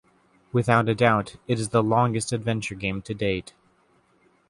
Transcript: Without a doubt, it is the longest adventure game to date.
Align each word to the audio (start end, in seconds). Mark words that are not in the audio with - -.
Without 0.51 0.89
a 0.89 0.95
doubt, 0.95 1.35
it 1.47 1.59
is 1.59 1.69
the 1.69 1.83
longest 1.83 2.33
adventure 2.33 2.73
game 2.73 3.03
to 3.03 3.13
date. 3.13 3.53